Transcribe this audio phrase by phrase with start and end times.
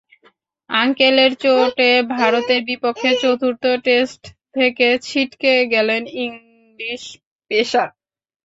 [0.69, 4.21] অ্যাঙ্কেলের চোটে ভারতের বিপক্ষে চতুর্থ টেস্ট
[4.55, 7.03] থেকে ছিটকে গেলেন ইংলিশ
[7.51, 7.89] পেসার।